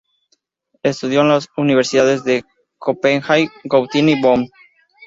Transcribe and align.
Estudió 0.81 1.21
en 1.21 1.27
las 1.29 1.45
universidades 1.57 2.23
de 2.23 2.43
Copenhague, 2.79 3.51
Gotinga 3.65 4.09
y 4.13 4.19
Bonn. 4.19 4.49